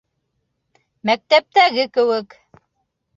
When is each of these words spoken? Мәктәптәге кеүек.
Мәктәптәге 1.09 1.85
кеүек. 1.99 2.35